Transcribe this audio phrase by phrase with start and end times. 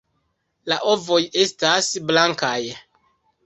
[0.73, 2.59] La ovoj estas blankaj.